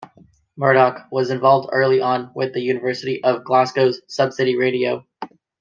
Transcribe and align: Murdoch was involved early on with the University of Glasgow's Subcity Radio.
Murdoch 0.57 1.07
was 1.11 1.29
involved 1.29 1.69
early 1.71 2.01
on 2.01 2.31
with 2.33 2.55
the 2.55 2.59
University 2.59 3.23
of 3.23 3.43
Glasgow's 3.43 4.01
Subcity 4.09 4.57
Radio. 4.57 5.05